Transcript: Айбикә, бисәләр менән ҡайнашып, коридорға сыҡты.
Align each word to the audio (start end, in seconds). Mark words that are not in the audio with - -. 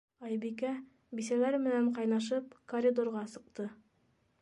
Айбикә, 0.27 0.71
бисәләр 1.19 1.59
менән 1.67 1.91
ҡайнашып, 1.99 2.59
коридорға 2.75 3.27
сыҡты. 3.37 3.73